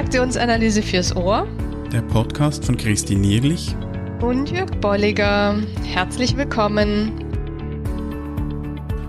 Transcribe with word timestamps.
Transaktionsanalyse 0.00 0.82
fürs 0.82 1.14
Ohr. 1.14 1.46
Der 1.92 2.00
Podcast 2.00 2.64
von 2.64 2.78
Christine 2.78 3.20
Nierlich 3.20 3.76
und 4.22 4.50
Jörg 4.50 4.70
Bolliger. 4.80 5.62
Herzlich 5.84 6.38
willkommen. 6.38 7.12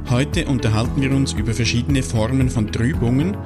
Heute 0.09 0.45
unterhalten 0.47 1.01
wir 1.01 1.11
uns 1.11 1.31
über 1.31 1.53
verschiedene 1.53 2.03
Formen 2.03 2.49
von 2.49 2.69
Trübungen 2.73 3.37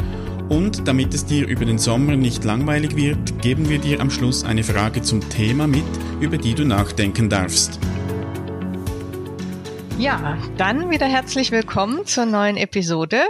und 0.50 0.88
damit 0.88 1.14
es 1.14 1.24
dir 1.24 1.48
über 1.48 1.66
den 1.66 1.78
Sommer 1.78 2.16
nicht 2.16 2.44
langweilig 2.44 2.96
wird, 2.96 3.40
geben 3.44 3.70
wir 3.70 3.78
dir 3.78 4.02
am 4.02 4.10
Schluss 4.10 4.44
eine 4.44 4.64
Frage 4.64 5.04
zum 5.04 5.30
Thema 5.30 5.68
mit, 5.68 5.84
über 6.22 6.40
die 6.40 6.56
du 6.56 6.66
nachdenken 6.66 7.30
darfst. 7.30 7.80
Ja, 10.00 10.40
dann 10.58 10.90
wieder 10.90 11.06
herzlich 11.06 11.52
willkommen 11.52 12.08
zur 12.08 12.26
neuen 12.26 12.58
Episode. 12.58 13.22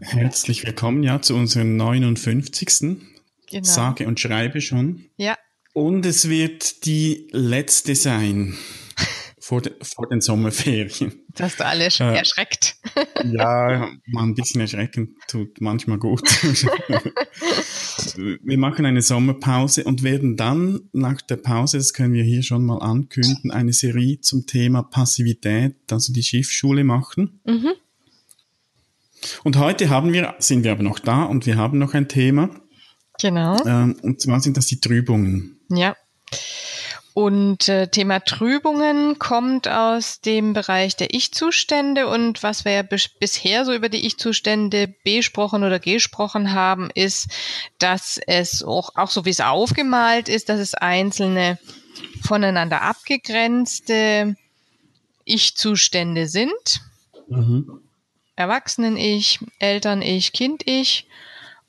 Herzlich 0.00 0.66
willkommen, 0.66 1.04
ja, 1.04 1.22
zu 1.22 1.36
unserem 1.36 1.76
59. 1.76 3.13
Genau. 3.50 3.64
Sage 3.64 4.06
und 4.06 4.20
schreibe 4.20 4.60
schon. 4.60 5.06
Ja. 5.16 5.36
Und 5.72 6.06
es 6.06 6.28
wird 6.28 6.86
die 6.86 7.28
letzte 7.32 7.94
sein 7.96 8.56
vor, 9.40 9.60
de, 9.60 9.72
vor 9.82 10.08
den 10.08 10.20
Sommerferien. 10.20 11.24
Das 11.34 11.50
hast 11.50 11.60
du 11.60 11.66
alle 11.66 11.86
äh, 11.86 12.18
erschreckt. 12.18 12.76
ja, 13.24 13.90
mal 14.06 14.22
ein 14.22 14.34
bisschen 14.34 14.60
erschrecken 14.60 15.16
tut 15.26 15.60
manchmal 15.60 15.98
gut. 15.98 16.22
wir 18.16 18.58
machen 18.58 18.86
eine 18.86 19.02
Sommerpause 19.02 19.82
und 19.82 20.04
werden 20.04 20.36
dann 20.36 20.88
nach 20.92 21.20
der 21.22 21.36
Pause, 21.36 21.78
das 21.78 21.92
können 21.92 22.14
wir 22.14 22.22
hier 22.22 22.44
schon 22.44 22.64
mal 22.64 22.78
ankündigen, 22.78 23.50
eine 23.50 23.72
Serie 23.72 24.20
zum 24.20 24.46
Thema 24.46 24.84
Passivität, 24.84 25.74
also 25.90 26.12
die 26.12 26.22
Schiffsschule 26.22 26.84
machen. 26.84 27.40
Mhm. 27.44 27.72
Und 29.42 29.58
heute 29.58 29.88
haben 29.88 30.12
wir, 30.12 30.34
sind 30.38 30.64
wir 30.64 30.72
aber 30.72 30.82
noch 30.82 30.98
da 30.98 31.24
und 31.24 31.46
wir 31.46 31.56
haben 31.56 31.78
noch 31.78 31.94
ein 31.94 32.08
Thema. 32.08 32.50
Genau. 33.20 33.56
Ähm, 33.64 33.96
und 34.02 34.20
zwar 34.20 34.40
sind 34.40 34.56
das 34.56 34.66
die 34.66 34.80
Trübungen. 34.80 35.58
Ja. 35.68 35.96
Und 37.14 37.68
äh, 37.68 37.86
Thema 37.86 38.18
Trübungen 38.18 39.20
kommt 39.20 39.68
aus 39.68 40.20
dem 40.20 40.52
Bereich 40.52 40.96
der 40.96 41.14
Ich-Zustände 41.14 42.08
und 42.08 42.42
was 42.42 42.64
wir 42.64 42.72
ja 42.72 42.82
bis, 42.82 43.08
bisher 43.08 43.64
so 43.64 43.72
über 43.72 43.88
die 43.88 44.04
Ich-Zustände 44.04 44.92
besprochen 45.04 45.62
oder 45.62 45.78
gesprochen 45.78 46.52
haben, 46.52 46.90
ist, 46.92 47.28
dass 47.78 48.18
es 48.26 48.64
auch, 48.64 48.96
auch 48.96 49.10
so 49.10 49.24
wie 49.24 49.30
es 49.30 49.40
aufgemalt 49.40 50.28
ist, 50.28 50.48
dass 50.48 50.58
es 50.58 50.74
einzelne 50.74 51.60
voneinander 52.20 52.82
abgegrenzte 52.82 54.34
Ich-Zustände 55.24 56.26
sind. 56.26 56.80
Mhm. 57.28 57.80
Erwachsenen-Ich, 58.34 59.38
Eltern-Ich, 59.60 60.32
Kind-Ich 60.32 61.06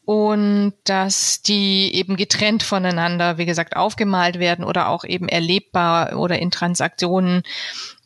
und 0.05 0.73
dass 0.83 1.41
die 1.41 1.93
eben 1.95 2.15
getrennt 2.15 2.61
voneinander, 2.61 3.37
wie 3.39 3.45
gesagt, 3.45 3.75
aufgemalt 3.75 4.39
werden 4.39 4.63
oder 4.63 4.89
auch 4.89 5.03
eben 5.03 5.27
erlebbar 5.27 6.17
oder 6.17 6.37
in 6.39 6.51
Transaktionen 6.51 7.41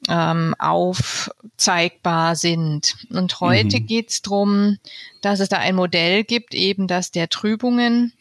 ähm, 0.08 0.56
aufzeigbar 0.58 2.38
sind. 2.38 2.96
Und 3.10 3.42
heute 3.42 3.82
mhm. 3.82 3.86
geht 3.86 4.10
es 4.10 4.22
darum, 4.22 4.78
dass 5.22 5.42
es 5.42 5.50
da 5.50 5.58
ein 5.58 5.76
Modell 5.76 6.24
gibt, 6.24 6.56
eben 6.56 6.88
das 6.88 7.12
der 7.12 7.28
Trübungen, 7.28 8.14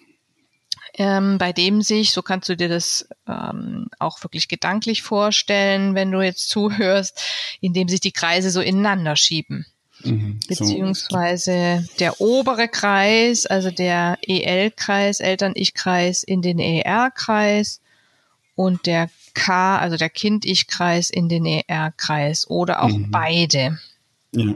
ähm, 0.94 1.38
bei 1.38 1.52
dem 1.52 1.80
sich, 1.80 2.10
so 2.12 2.22
kannst 2.22 2.48
du 2.48 2.56
dir 2.56 2.68
das 2.68 3.08
ähm, 3.28 3.88
auch 4.00 4.24
wirklich 4.24 4.48
gedanklich 4.48 5.02
vorstellen, 5.02 5.94
wenn 5.94 6.10
du 6.10 6.20
jetzt 6.20 6.48
zuhörst, 6.48 7.22
in 7.60 7.72
dem 7.72 7.88
sich 7.88 8.00
die 8.00 8.12
Kreise 8.12 8.50
so 8.50 8.60
ineinander 8.60 9.14
schieben. 9.14 9.66
Mhm, 10.04 10.38
beziehungsweise 10.46 11.84
so. 11.84 11.92
der 11.98 12.20
obere 12.20 12.68
Kreis, 12.68 13.46
also 13.46 13.70
der 13.70 14.18
EL-Kreis, 14.22 15.20
Eltern-Ich-Kreis 15.20 16.22
in 16.22 16.42
den 16.42 16.58
ER-Kreis 16.58 17.80
und 18.54 18.86
der 18.86 19.10
K, 19.34 19.78
also 19.78 19.96
der 19.96 20.10
Kind-Ich-Kreis 20.10 21.10
in 21.10 21.28
den 21.28 21.46
ER-Kreis 21.46 22.48
oder 22.48 22.82
auch 22.82 22.96
mhm. 22.96 23.10
beide. 23.10 23.78
Ja. 24.32 24.54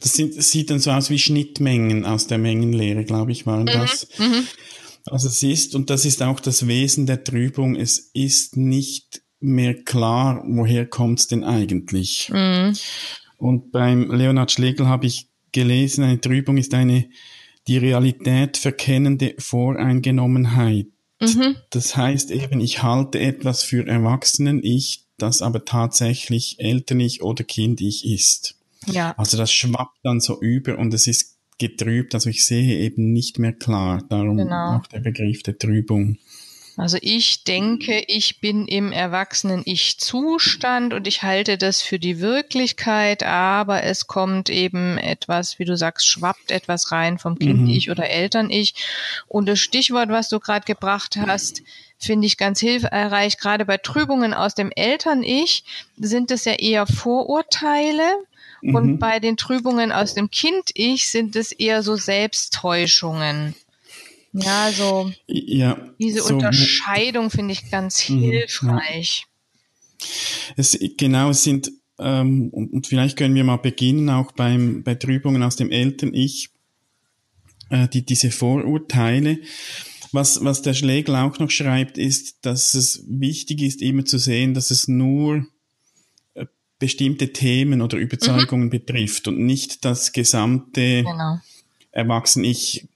Das, 0.00 0.14
sind, 0.14 0.36
das, 0.36 0.50
sieht 0.50 0.70
dann 0.70 0.80
so 0.80 0.90
aus 0.90 1.10
wie 1.10 1.18
Schnittmengen 1.18 2.04
aus 2.06 2.26
der 2.26 2.38
Mengenlehre, 2.38 3.04
glaube 3.04 3.32
ich, 3.32 3.46
waren 3.46 3.64
mhm. 3.64 3.66
das. 3.66 4.08
Mhm. 4.18 4.46
Also 5.06 5.28
es 5.28 5.42
ist, 5.42 5.74
und 5.74 5.90
das 5.90 6.04
ist 6.04 6.22
auch 6.22 6.40
das 6.40 6.66
Wesen 6.66 7.06
der 7.06 7.22
Trübung, 7.22 7.76
es 7.76 8.10
ist 8.12 8.56
nicht 8.56 9.22
mehr 9.38 9.74
klar, 9.74 10.42
woher 10.46 10.86
kommt 10.86 11.20
es 11.20 11.26
denn 11.28 11.44
eigentlich. 11.44 12.30
Mhm. 12.32 12.76
Und 13.38 13.72
beim 13.72 14.10
Leonhard 14.10 14.52
Schlegel 14.52 14.86
habe 14.86 15.06
ich 15.06 15.28
gelesen, 15.52 16.04
eine 16.04 16.20
Trübung 16.20 16.56
ist 16.56 16.74
eine 16.74 17.08
die 17.66 17.78
Realität 17.78 18.56
verkennende 18.56 19.34
Voreingenommenheit. 19.38 20.86
Mhm. 21.20 21.56
Das 21.70 21.96
heißt 21.96 22.30
eben, 22.30 22.60
ich 22.60 22.82
halte 22.82 23.18
etwas 23.18 23.62
für 23.62 23.86
Erwachsenen-Ich, 23.86 25.04
das 25.18 25.42
aber 25.42 25.64
tatsächlich 25.64 26.60
Eltern-Ich 26.60 27.22
oder 27.22 27.42
Kind-Ich 27.42 28.06
ist. 28.06 28.56
Ja. 28.86 29.14
Also 29.16 29.36
das 29.36 29.50
schwappt 29.50 29.98
dann 30.02 30.20
so 30.20 30.40
über 30.40 30.78
und 30.78 30.94
es 30.94 31.06
ist 31.06 31.36
getrübt, 31.58 32.14
also 32.14 32.28
ich 32.28 32.44
sehe 32.44 32.78
eben 32.80 33.12
nicht 33.12 33.38
mehr 33.38 33.54
klar. 33.54 34.04
Darum 34.08 34.36
genau. 34.36 34.76
auch 34.76 34.86
der 34.86 35.00
Begriff 35.00 35.42
der 35.42 35.58
Trübung. 35.58 36.18
Also 36.78 36.98
ich 37.00 37.44
denke, 37.44 38.04
ich 38.06 38.40
bin 38.40 38.68
im 38.68 38.92
Erwachsenen-Ich-Zustand 38.92 40.92
und 40.92 41.06
ich 41.06 41.22
halte 41.22 41.56
das 41.56 41.80
für 41.80 41.98
die 41.98 42.20
Wirklichkeit, 42.20 43.22
aber 43.22 43.82
es 43.82 44.06
kommt 44.06 44.50
eben 44.50 44.98
etwas, 44.98 45.58
wie 45.58 45.64
du 45.64 45.74
sagst, 45.74 46.06
schwappt 46.06 46.50
etwas 46.50 46.92
rein 46.92 47.18
vom 47.18 47.38
Kind-Ich 47.38 47.86
mhm. 47.86 47.92
oder 47.92 48.10
Eltern-Ich. 48.10 48.74
Und 49.26 49.46
das 49.46 49.58
Stichwort, 49.58 50.10
was 50.10 50.28
du 50.28 50.38
gerade 50.38 50.66
gebracht 50.66 51.16
hast, 51.16 51.62
finde 51.98 52.26
ich 52.26 52.36
ganz 52.36 52.60
hilfreich. 52.60 53.38
Gerade 53.38 53.64
bei 53.64 53.78
Trübungen 53.78 54.34
aus 54.34 54.54
dem 54.54 54.70
Eltern-Ich 54.70 55.64
sind 55.96 56.30
es 56.30 56.44
ja 56.44 56.52
eher 56.52 56.86
Vorurteile. 56.86 58.18
Und 58.62 58.86
mhm. 58.86 58.98
bei 58.98 59.20
den 59.20 59.36
Trübungen 59.36 59.92
aus 59.92 60.14
dem 60.14 60.30
Kind-Ich 60.30 61.08
sind 61.08 61.36
es 61.36 61.52
eher 61.52 61.82
so 61.82 61.96
Selbsttäuschungen. 61.96 63.54
Ja, 64.38 64.70
so 64.70 65.10
ja, 65.26 65.78
diese 65.98 66.20
so, 66.20 66.34
Unterscheidung 66.34 67.30
finde 67.30 67.52
ich 67.52 67.70
ganz 67.70 68.08
mhm, 68.08 68.20
hilfreich. 68.20 69.26
Ja. 69.26 70.06
Es, 70.56 70.78
genau, 70.98 71.30
es 71.30 71.42
sind, 71.42 71.72
ähm, 71.98 72.50
und, 72.50 72.72
und, 72.72 72.86
vielleicht 72.86 73.16
können 73.16 73.34
wir 73.34 73.44
mal 73.44 73.56
beginnen, 73.56 74.10
auch 74.10 74.32
beim, 74.32 74.82
bei 74.82 74.94
Trübungen 74.94 75.42
aus 75.42 75.56
dem 75.56 75.70
Eltern-Ich, 75.70 76.50
äh, 77.70 77.88
die, 77.88 78.04
diese 78.04 78.30
Vorurteile. 78.30 79.38
Was, 80.12 80.44
was 80.44 80.62
der 80.62 80.74
Schlegel 80.74 81.16
auch 81.16 81.38
noch 81.38 81.50
schreibt, 81.50 81.98
ist, 81.98 82.44
dass 82.44 82.74
es 82.74 83.04
wichtig 83.08 83.62
ist, 83.62 83.82
immer 83.82 84.04
zu 84.04 84.18
sehen, 84.18 84.54
dass 84.54 84.70
es 84.70 84.86
nur 84.86 85.46
äh, 86.34 86.46
bestimmte 86.78 87.32
Themen 87.32 87.80
oder 87.80 87.96
Überzeugungen 87.96 88.66
mhm. 88.66 88.70
betrifft 88.70 89.28
und 89.28 89.38
nicht 89.38 89.84
das 89.84 90.12
gesamte 90.12 91.02
genau. 91.02 91.40
Erwachsen-Ich 91.90 92.86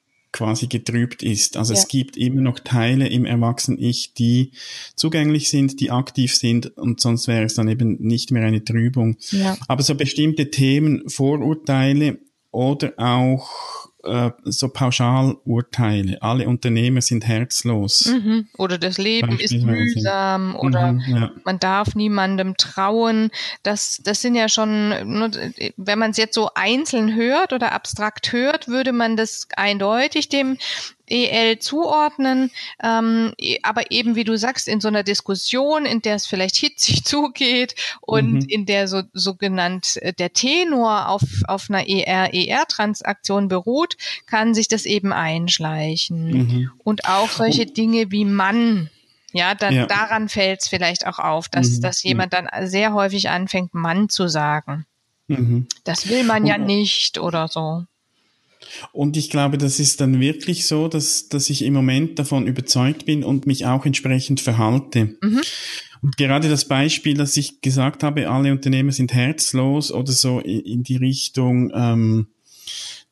quasi 0.40 0.68
getrübt 0.68 1.22
ist. 1.22 1.58
Also 1.58 1.74
ja. 1.74 1.80
es 1.80 1.88
gibt 1.88 2.16
immer 2.16 2.40
noch 2.40 2.60
Teile 2.60 3.08
im 3.08 3.26
Erwachsenen-Ich, 3.26 4.14
die 4.14 4.52
zugänglich 4.96 5.50
sind, 5.50 5.80
die 5.80 5.90
aktiv 5.90 6.34
sind 6.34 6.78
und 6.78 6.98
sonst 6.98 7.28
wäre 7.28 7.44
es 7.44 7.56
dann 7.56 7.68
eben 7.68 7.98
nicht 8.00 8.30
mehr 8.30 8.44
eine 8.46 8.64
Trübung. 8.64 9.18
Ja. 9.32 9.58
Aber 9.68 9.82
so 9.82 9.94
bestimmte 9.94 10.50
Themen, 10.50 11.02
Vorurteile 11.10 12.20
oder 12.52 12.94
auch 12.96 13.89
äh, 14.04 14.30
so 14.44 14.68
Pauschalurteile. 14.68 16.22
Alle 16.22 16.48
Unternehmer 16.48 17.00
sind 17.00 17.26
herzlos. 17.26 18.06
Mhm. 18.06 18.48
Oder 18.56 18.78
das 18.78 18.98
Leben 18.98 19.38
ist 19.38 19.52
mühsam 19.52 20.56
oder 20.56 20.92
mhm, 20.92 21.02
ja. 21.08 21.30
man 21.44 21.58
darf 21.58 21.94
niemandem 21.94 22.56
trauen. 22.56 23.30
Das, 23.62 24.00
das 24.04 24.22
sind 24.22 24.34
ja 24.34 24.48
schon, 24.48 24.90
wenn 25.76 25.98
man 25.98 26.12
es 26.12 26.16
jetzt 26.16 26.34
so 26.34 26.50
einzeln 26.54 27.14
hört 27.14 27.52
oder 27.52 27.72
abstrakt 27.72 28.32
hört, 28.32 28.68
würde 28.68 28.92
man 28.92 29.16
das 29.16 29.48
eindeutig 29.56 30.28
dem 30.28 30.56
EL 31.10 31.58
zuordnen, 31.58 32.50
ähm, 32.82 33.32
e, 33.38 33.58
aber 33.62 33.90
eben 33.90 34.14
wie 34.14 34.24
du 34.24 34.36
sagst, 34.36 34.68
in 34.68 34.80
so 34.80 34.88
einer 34.88 35.02
Diskussion, 35.02 35.84
in 35.86 36.02
der 36.02 36.14
es 36.14 36.26
vielleicht 36.26 36.56
hitzig 36.56 37.04
zugeht 37.04 37.74
und 38.00 38.32
mhm. 38.32 38.46
in 38.48 38.66
der 38.66 38.88
so 38.88 39.02
sogenannt 39.12 39.96
äh, 39.96 40.12
der 40.12 40.32
Tenor 40.32 41.08
auf, 41.08 41.22
auf 41.46 41.68
einer 41.68 41.88
ER-ER-Transaktion 41.88 43.48
beruht, 43.48 43.96
kann 44.26 44.54
sich 44.54 44.68
das 44.68 44.86
eben 44.86 45.12
einschleichen. 45.12 46.30
Mhm. 46.30 46.70
Und 46.78 47.04
auch 47.06 47.30
solche 47.30 47.62
und, 47.62 47.76
Dinge 47.76 48.10
wie 48.10 48.24
Mann. 48.24 48.90
Ja, 49.32 49.54
dann 49.54 49.74
ja. 49.74 49.86
daran 49.86 50.28
fällt 50.28 50.60
es 50.62 50.68
vielleicht 50.68 51.06
auch 51.06 51.18
auf, 51.18 51.48
dass, 51.48 51.70
mhm. 51.70 51.82
dass 51.82 52.02
jemand 52.02 52.32
dann 52.32 52.48
sehr 52.64 52.92
häufig 52.92 53.28
anfängt, 53.30 53.74
Mann 53.74 54.08
zu 54.08 54.28
sagen. 54.28 54.86
Mhm. 55.28 55.66
Das 55.84 56.08
will 56.08 56.24
man 56.24 56.46
ja 56.46 56.58
nicht 56.58 57.18
oder 57.18 57.46
so. 57.46 57.84
Und 58.92 59.16
ich 59.16 59.30
glaube, 59.30 59.58
das 59.58 59.80
ist 59.80 60.00
dann 60.00 60.20
wirklich 60.20 60.66
so, 60.66 60.88
dass, 60.88 61.28
dass 61.28 61.50
ich 61.50 61.62
im 61.62 61.74
Moment 61.74 62.18
davon 62.18 62.46
überzeugt 62.46 63.06
bin 63.06 63.24
und 63.24 63.46
mich 63.46 63.66
auch 63.66 63.86
entsprechend 63.86 64.40
verhalte. 64.40 65.16
Mhm. 65.22 65.40
Und 66.02 66.16
gerade 66.16 66.48
das 66.48 66.66
Beispiel, 66.66 67.14
dass 67.14 67.36
ich 67.36 67.60
gesagt 67.60 68.02
habe, 68.02 68.30
alle 68.30 68.52
Unternehmer 68.52 68.92
sind 68.92 69.12
herzlos 69.12 69.92
oder 69.92 70.12
so 70.12 70.40
in 70.40 70.82
die 70.82 70.96
Richtung, 70.96 71.70
ähm, 71.74 72.28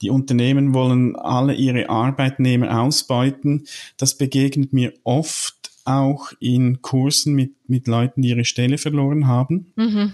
die 0.00 0.10
Unternehmen 0.10 0.74
wollen 0.74 1.16
alle 1.16 1.54
ihre 1.54 1.88
Arbeitnehmer 1.88 2.80
ausbeuten. 2.80 3.66
Das 3.96 4.16
begegnet 4.16 4.72
mir 4.72 4.92
oft 5.02 5.72
auch 5.84 6.32
in 6.38 6.82
Kursen 6.82 7.34
mit, 7.34 7.52
mit 7.66 7.88
Leuten, 7.88 8.22
die 8.22 8.28
ihre 8.28 8.44
Stelle 8.44 8.78
verloren 8.78 9.26
haben. 9.26 9.72
Mhm. 9.74 10.12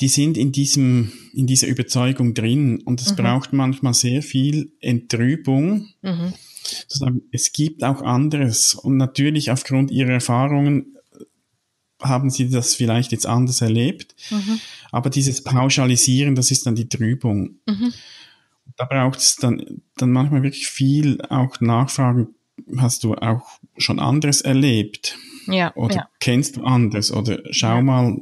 Die 0.00 0.08
sind 0.08 0.36
in 0.36 0.52
diesem, 0.52 1.12
in 1.34 1.46
dieser 1.46 1.66
Überzeugung 1.66 2.34
drin 2.34 2.80
und 2.84 3.00
es 3.00 3.12
mhm. 3.12 3.16
braucht 3.16 3.52
manchmal 3.52 3.94
sehr 3.94 4.22
viel 4.22 4.72
Entrübung. 4.80 5.88
Mhm. 6.02 6.32
Es 7.32 7.52
gibt 7.52 7.84
auch 7.84 8.02
anderes 8.02 8.74
und 8.74 8.96
natürlich 8.96 9.50
aufgrund 9.50 9.90
ihrer 9.90 10.12
Erfahrungen 10.12 10.96
haben 12.00 12.30
sie 12.30 12.48
das 12.48 12.74
vielleicht 12.74 13.12
jetzt 13.12 13.26
anders 13.26 13.60
erlebt. 13.60 14.14
Mhm. 14.30 14.60
Aber 14.90 15.10
dieses 15.10 15.42
Pauschalisieren, 15.42 16.34
das 16.34 16.50
ist 16.50 16.66
dann 16.66 16.74
die 16.74 16.88
Trübung. 16.88 17.56
Mhm. 17.66 17.92
Da 18.76 18.84
braucht 18.84 19.18
es 19.18 19.36
dann, 19.36 19.82
dann 19.96 20.12
manchmal 20.12 20.42
wirklich 20.42 20.66
viel 20.66 21.20
auch 21.28 21.60
Nachfragen. 21.60 22.34
Hast 22.76 23.04
du 23.04 23.14
auch 23.14 23.58
schon 23.76 23.98
anderes 23.98 24.40
erlebt? 24.40 25.16
Ja. 25.46 25.74
Oder 25.74 25.94
ja. 25.94 26.08
kennst 26.20 26.56
du 26.56 26.64
anderes? 26.64 27.12
Oder 27.12 27.40
schau 27.50 27.76
ja. 27.76 27.82
mal, 27.82 28.16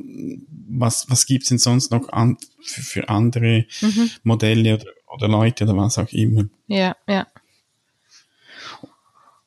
was, 0.71 1.11
was 1.11 1.27
gibt's 1.27 1.49
denn 1.49 1.59
sonst 1.59 1.91
noch 1.91 2.09
an, 2.11 2.37
für, 2.63 2.83
für 2.83 3.09
andere 3.09 3.67
mhm. 3.81 4.11
Modelle 4.23 4.75
oder, 4.75 4.87
oder 5.13 5.29
Leute 5.29 5.65
oder 5.65 5.77
was 5.77 5.99
auch 5.99 6.13
immer? 6.13 6.45
Ja, 6.67 6.97
ja. 7.09 7.27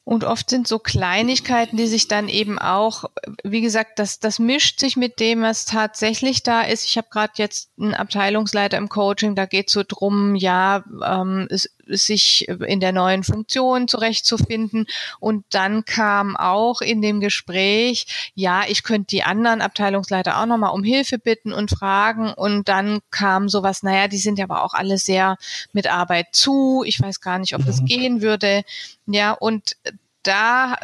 Und 0.06 0.26
oft 0.26 0.50
sind 0.50 0.68
so 0.68 0.80
Kleinigkeiten, 0.80 1.78
die 1.78 1.88
sich 1.88 2.10
dann 2.10 2.28
eben 2.28 2.60
auch, 2.60 3.06
wie 3.44 3.62
gesagt, 3.62 4.00
das, 4.00 4.20
das 4.20 4.38
mischt 4.38 4.82
sich 4.82 4.98
mit 4.98 5.22
dem, 5.22 5.44
was 5.44 5.64
tatsächlich 5.64 6.44
da 6.44 6.62
ist. 6.62 6.84
Ich 6.86 6.98
habe 6.98 7.08
gerade 7.10 7.34
jetzt 7.38 7.70
einen 7.80 7.94
Abteilungsleiter 7.94 8.78
im 8.78 8.90
Coaching, 8.90 9.34
da 9.34 9.46
geht 9.46 9.68
es 9.68 9.74
so 9.74 9.84
drum, 9.88 10.36
ja, 10.36 10.84
ähm, 11.06 11.48
es, 11.50 11.74
sich 11.88 12.48
in 12.48 12.80
der 12.80 12.92
neuen 12.92 13.24
Funktion 13.24 13.88
zurechtzufinden. 13.88 14.88
Und 15.20 15.46
dann 15.50 15.86
kam 15.86 16.36
auch 16.36 16.82
in 16.82 17.02
dem 17.02 17.20
Gespräch, 17.20 18.32
ja, 18.36 18.64
ich 18.68 18.84
könnte 18.84 19.08
die 19.08 19.24
anderen 19.24 19.62
Abteilungsleiter 19.62 20.40
auch 20.40 20.46
nochmal 20.46 20.74
um 20.74 20.84
Hilfe 20.84 21.18
bitten 21.18 21.54
und 21.54 21.70
fragen. 21.70 22.34
Und 22.34 22.68
dann 22.70 23.00
kam 23.12 23.50
sowas, 23.50 23.84
naja, 23.84 24.08
die 24.08 24.18
sind 24.18 24.40
ja 24.40 24.46
aber 24.46 24.64
auch 24.64 24.74
alle 24.74 24.98
sehr 24.98 25.38
mit 25.72 25.88
Arbeit 25.88 26.28
zu. 26.32 26.84
Ich 26.86 27.02
weiß 27.02 27.22
gar 27.22 27.40
nicht, 27.40 27.56
ob 27.56 27.66
das 27.66 27.82
mhm. 27.82 27.86
gehen 27.86 28.22
würde. 28.22 28.64
Ja, 29.06 29.32
und 29.32 29.76
da, 30.24 30.78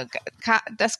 das, 0.77 0.99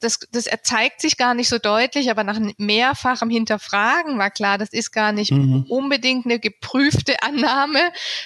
das, 0.00 0.20
das 0.30 0.46
erzeigt 0.46 1.00
sich 1.00 1.16
gar 1.16 1.34
nicht 1.34 1.48
so 1.48 1.58
deutlich, 1.58 2.10
aber 2.10 2.22
nach 2.22 2.38
mehrfachem 2.58 3.30
Hinterfragen 3.30 4.18
war 4.18 4.30
klar, 4.30 4.58
das 4.58 4.70
ist 4.70 4.92
gar 4.92 5.12
nicht 5.12 5.32
mhm. 5.32 5.64
unbedingt 5.68 6.26
eine 6.26 6.38
geprüfte 6.38 7.22
Annahme, 7.22 7.80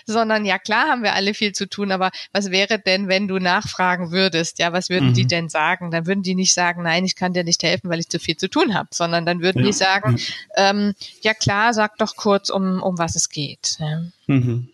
sondern 0.07 0.45
ja 0.45 0.59
klar 0.59 0.89
haben 0.89 1.03
wir 1.03 1.15
alle 1.15 1.35
viel 1.35 1.53
zu 1.53 1.69
tun, 1.69 1.93
aber 1.93 2.11
was 2.33 2.51
wäre 2.51 2.79
denn, 2.79 3.09
wenn 3.09 3.29
du 3.29 3.39
nachfragen 3.39 4.11
würdest? 4.11 4.59
Ja, 4.59 4.73
was 4.73 4.91
würden 4.91 5.11
mhm. 5.11 5.15
die 5.15 5.27
denn 5.27 5.49
sagen? 5.49 5.91
Dann 5.91 6.07
würden 6.07 6.23
die 6.23 6.35
nicht 6.35 6.55
sagen, 6.55 6.83
nein, 6.83 7.05
ich 7.05 7.17
kann 7.17 7.33
dir 7.33 7.45
nicht 7.45 7.63
helfen, 7.63 7.91
weil 7.91 8.01
ich 8.01 8.09
zu 8.09 8.19
viel 8.19 8.37
zu 8.37 8.49
tun 8.49 8.75
habe, 8.75 8.89
sondern 8.93 9.25
dann 9.25 9.41
würden 9.41 9.61
ja. 9.61 9.67
die 9.67 9.73
sagen, 9.73 10.19
ja. 10.19 10.71
Ähm, 10.71 10.95
ja 11.23 11.35
klar, 11.35 11.73
sag 11.73 11.97
doch 11.99 12.17
kurz, 12.17 12.51
um, 12.51 12.83
um 12.83 12.99
was 12.99 13.17
es 13.17 13.29
geht. 13.29 13.77
Ja. 13.79 14.03
Mhm. 14.27 14.72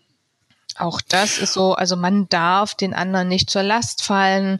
Auch 0.79 1.01
das 1.01 1.37
ist 1.37 1.53
so, 1.53 1.73
also 1.73 1.95
man 1.95 2.29
darf 2.29 2.75
den 2.75 2.93
anderen 2.93 3.27
nicht 3.27 3.49
zur 3.49 3.63
Last 3.63 4.03
fallen. 4.03 4.59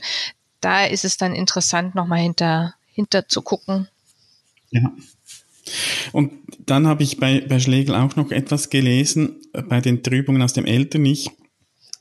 Da 0.62 0.86
ist 0.86 1.06
es 1.06 1.18
dann 1.18 1.34
interessant, 1.34 1.96
nochmal 1.96 2.20
hinter, 2.20 2.76
hinter 2.88 3.28
zu 3.28 3.42
gucken. 3.42 3.88
Ja. 4.72 4.92
Und 6.12 6.34
dann 6.66 6.88
habe 6.88 7.04
ich 7.04 7.20
bei, 7.20 7.42
bei 7.42 7.60
Schlegel 7.60 7.96
auch 7.96 8.16
noch 8.16 8.32
etwas 8.32 8.70
gelesen, 8.70 9.42
bei 9.68 9.82
den 9.82 10.04
Trübungen 10.04 10.42
aus 10.42 10.54
dem 10.54 10.66
Eltern-Ich 10.66 11.30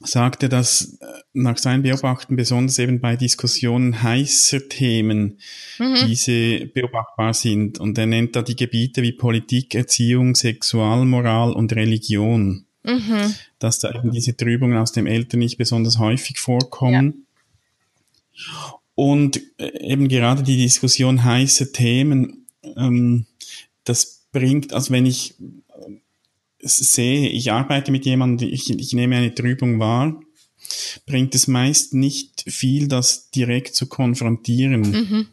sagte, 0.01 0.49
dass 0.49 0.99
äh, 1.01 1.07
nach 1.33 1.59
seinen 1.59 1.83
Beobachten 1.83 2.37
besonders 2.37 2.79
eben 2.79 3.01
bei 3.01 3.17
Diskussionen 3.17 4.03
heißer 4.03 4.69
Themen 4.69 5.39
mhm. 5.79 5.97
diese 6.07 6.67
beobachtbar 6.67 7.35
sind. 7.35 7.79
Und 7.79 7.99
er 7.99 8.07
nennt 8.07 8.37
da 8.37 8.43
die 8.43 8.57
Gebiete 8.57 9.03
wie 9.03 9.13
Politik, 9.13 9.75
Erziehung, 9.75 10.35
Sexualmoral 10.35 11.53
und 11.53 11.73
Religion 11.75 12.65
mhm. 12.85 13.35
Dass 13.59 13.79
da 13.79 13.93
eben 13.95 14.11
diese 14.11 14.37
Trübungen 14.37 14.79
aus 14.79 14.93
dem 14.93 15.07
Eltern 15.07 15.41
nicht 15.41 15.59
besonders 15.59 15.99
häufig 15.99 16.39
vorkommen. 16.39 17.27
Ja. 18.33 18.75
Und 18.95 19.41
äh, 19.59 19.93
eben 19.93 20.09
gerade 20.09 20.43
die 20.43 20.57
Diskussion 20.57 21.23
heiße 21.25 21.73
Themen, 21.73 22.47
ähm, 22.77 23.27
das 23.85 24.27
bringt, 24.33 24.73
also 24.73 24.93
wenn 24.93 25.07
ich 25.07 25.35
äh, 25.41 25.93
sehe, 26.61 27.29
ich 27.29 27.53
arbeite 27.53 27.93
mit 27.93 28.05
jemandem, 28.05 28.49
ich, 28.53 28.71
ich 28.71 28.93
nehme 28.93 29.17
eine 29.17 29.35
Trübung 29.35 29.79
wahr, 29.79 30.21
bringt 31.07 31.35
es 31.35 31.47
meist 31.47 31.95
nicht 31.95 32.45
viel, 32.47 32.89
das 32.89 33.31
direkt 33.31 33.75
zu 33.75 33.87
konfrontieren. 33.87 34.81
Mhm. 34.81 35.27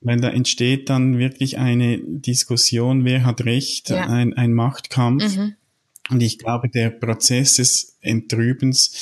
Weil 0.00 0.20
da 0.20 0.30
entsteht 0.30 0.88
dann 0.88 1.18
wirklich 1.18 1.58
eine 1.58 1.98
Diskussion, 1.98 3.04
wer 3.04 3.24
hat 3.24 3.44
Recht, 3.44 3.90
ja. 3.90 4.06
ein, 4.06 4.34
ein 4.34 4.52
Machtkampf. 4.52 5.36
Mhm. 5.36 5.54
Und 6.12 6.22
ich 6.22 6.38
glaube, 6.38 6.68
der 6.68 6.90
Prozess 6.90 7.54
des 7.54 7.96
Entrübens 8.02 8.94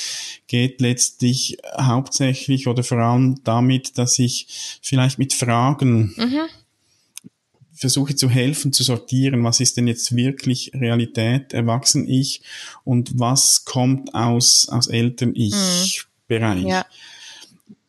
geht 0.47 0.81
letztlich 0.81 1.59
hauptsächlich 1.77 2.69
oder 2.69 2.85
vor 2.85 2.99
allem 2.99 3.41
damit, 3.43 3.99
dass 3.99 4.19
ich 4.19 4.79
vielleicht 4.81 5.19
mit 5.19 5.33
Fragen 5.33 6.15
mhm. 6.17 6.43
versuche 7.75 8.15
zu 8.15 8.31
helfen, 8.31 8.73
zu 8.73 8.85
sortieren, 8.85 9.43
was 9.43 9.59
ist 9.59 9.77
denn 9.77 9.89
jetzt 9.89 10.15
wirklich 10.15 10.71
Realität, 10.73 11.53
erwachsen 11.53 12.09
ich 12.09 12.43
und 12.85 13.19
was 13.19 13.65
kommt 13.65 14.15
aus, 14.15 14.69
aus 14.69 14.87
Eltern-Ich-Bereich. 14.87 16.63
Mhm. 16.63 16.69
Ja. 16.69 16.87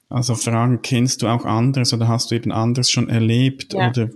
Also 0.10 0.36
Fragen, 0.36 0.82
kennst 0.82 1.22
du 1.22 1.28
auch 1.28 1.46
anderes 1.46 1.94
oder 1.94 2.08
hast 2.08 2.32
du 2.32 2.36
eben 2.36 2.52
anderes 2.52 2.90
schon 2.90 3.08
erlebt 3.08 3.74
ja. 3.74 3.90
oder 3.90 4.10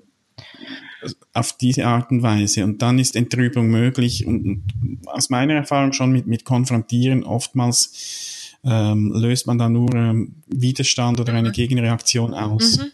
auf 1.33 1.53
diese 1.53 1.85
Art 1.85 2.11
und 2.11 2.21
Weise. 2.21 2.63
Und 2.63 2.81
dann 2.81 2.99
ist 2.99 3.15
Entrübung 3.15 3.67
möglich. 3.67 4.25
Und, 4.25 4.63
aus 5.05 5.29
meiner 5.29 5.53
Erfahrung 5.53 5.93
schon 5.93 6.11
mit, 6.11 6.27
mit 6.27 6.45
Konfrontieren 6.45 7.23
oftmals 7.23 8.55
ähm, 8.63 9.11
löst 9.13 9.47
man 9.47 9.57
da 9.57 9.69
nur 9.69 9.93
ähm, 9.93 10.35
Widerstand 10.47 11.19
oder 11.19 11.33
eine 11.33 11.49
mhm. 11.49 11.53
Gegenreaktion 11.53 12.33
aus. 12.33 12.79
Mhm. 12.79 12.91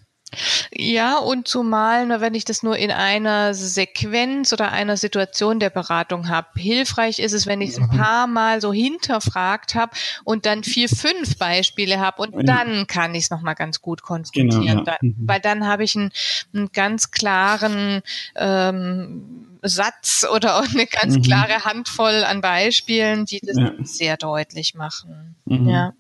Ja, 0.74 1.18
und 1.18 1.48
zumal, 1.48 2.22
wenn 2.22 2.34
ich 2.36 2.46
das 2.46 2.64
nur 2.64 2.78
in 2.78 2.92
einer 2.92 3.54
Sequenz 3.54 4.54
oder 4.54 4.72
einer 4.72 4.96
Situation 4.96 5.60
der 5.60 5.70
Beratung 5.70 6.30
habe. 6.30 6.48
Hilfreich 6.56 7.20
ist 7.20 7.34
es, 7.34 7.48
wenn 7.48 7.62
ich 7.62 7.72
es 7.72 7.78
ein 7.78 7.90
mhm. 7.92 7.98
paar 7.98 8.28
Mal 8.28 8.62
so 8.62 8.72
hinterfragt 8.72 9.76
habe 9.76 9.92
und 10.24 10.46
dann 10.46 10.64
vier, 10.64 10.88
fünf 10.88 11.38
Beispiele 11.38 12.00
habe 12.00 12.22
und 12.22 12.48
dann 12.48 12.88
kann 12.88 13.14
ich 13.14 13.26
es 13.26 13.30
nochmal 13.30 13.56
ganz 13.56 13.82
gut 13.82 14.02
konfrontieren. 14.02 14.50
Genau, 14.50 14.80
ja. 14.80 14.84
dann, 14.84 14.98
mhm. 15.02 15.16
Weil 15.20 15.40
dann 15.42 15.68
habe 15.68 15.84
ich 15.84 15.96
einen, 15.96 16.12
einen, 16.54 16.72
ganz 16.72 17.12
klaren 17.12 18.02
ähm, 18.36 19.58
Satz 19.62 20.26
oder 20.34 20.58
auch 20.58 20.68
eine 20.74 20.88
ganz 20.88 21.18
mhm. 21.18 21.22
klare 21.24 21.66
Handvoll 21.66 22.24
an 22.24 22.42
Beispielen, 22.42 23.26
die 23.26 23.42
das 23.42 23.58
ja. 23.58 23.74
sehr 23.84 24.18
deutlich 24.18 24.76
machen. 24.76 25.36
Mhm. 25.46 25.68
Ja. 25.68 25.94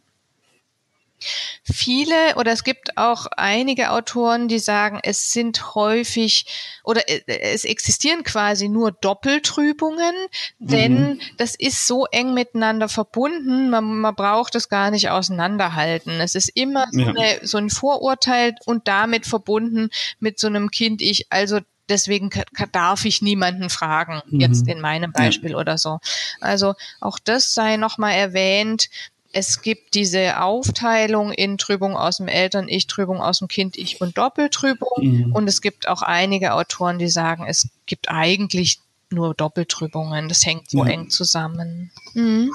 Viele 1.63 2.35
oder 2.35 2.51
es 2.51 2.63
gibt 2.63 2.97
auch 2.97 3.27
einige 3.37 3.91
Autoren, 3.91 4.47
die 4.47 4.59
sagen, 4.59 4.99
es 5.03 5.31
sind 5.31 5.75
häufig 5.75 6.45
oder 6.83 7.07
äh, 7.07 7.21
es 7.27 7.65
existieren 7.65 8.23
quasi 8.23 8.69
nur 8.69 8.91
Doppeltrübungen, 8.91 10.13
denn 10.59 11.01
mhm. 11.01 11.21
das 11.37 11.55
ist 11.55 11.87
so 11.87 12.05
eng 12.05 12.33
miteinander 12.33 12.89
verbunden, 12.89 13.69
man, 13.69 13.99
man 13.99 14.15
braucht 14.15 14.55
es 14.55 14.69
gar 14.69 14.91
nicht 14.91 15.09
auseinanderhalten. 15.09 16.19
Es 16.19 16.35
ist 16.35 16.49
immer 16.49 16.87
so, 16.91 17.05
eine, 17.05 17.39
so 17.43 17.57
ein 17.57 17.69
Vorurteil 17.69 18.55
und 18.65 18.87
damit 18.87 19.25
verbunden 19.25 19.89
mit 20.19 20.39
so 20.39 20.47
einem 20.47 20.71
Kind 20.71 21.01
ich, 21.01 21.27
also 21.31 21.59
deswegen 21.91 22.29
darf 22.71 23.05
ich 23.05 23.21
niemanden 23.21 23.69
fragen, 23.69 24.21
jetzt 24.31 24.65
mhm. 24.65 24.71
in 24.71 24.81
meinem 24.81 25.11
Beispiel 25.11 25.51
ja. 25.51 25.57
oder 25.57 25.77
so. 25.77 25.99
Also 26.39 26.73
auch 26.99 27.19
das 27.19 27.53
sei 27.53 27.77
nochmal 27.77 28.13
erwähnt, 28.13 28.89
es 29.33 29.61
gibt 29.61 29.93
diese 29.93 30.41
Aufteilung 30.41 31.31
in 31.31 31.57
Trübung 31.57 31.95
aus 31.95 32.17
dem 32.17 32.27
Eltern-Ich, 32.27 32.87
Trübung 32.87 33.21
aus 33.21 33.39
dem 33.39 33.47
Kind-Ich 33.47 34.01
und 34.01 34.17
Doppeltrübung. 34.17 34.89
Mhm. 35.01 35.31
Und 35.33 35.47
es 35.47 35.61
gibt 35.61 35.87
auch 35.87 36.01
einige 36.01 36.53
Autoren, 36.53 36.99
die 36.99 37.09
sagen, 37.09 37.45
es 37.47 37.69
gibt 37.85 38.09
eigentlich 38.09 38.79
nur 39.09 39.33
Doppeltrübungen. 39.33 40.29
Das 40.29 40.45
hängt 40.45 40.69
so 40.69 40.85
ja. 40.85 40.91
eng 40.91 41.09
zusammen. 41.09 41.91
Mhm. 42.13 42.51